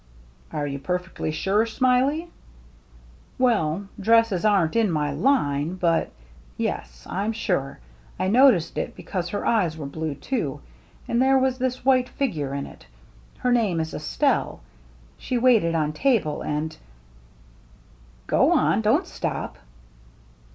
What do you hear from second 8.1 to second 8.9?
I noticed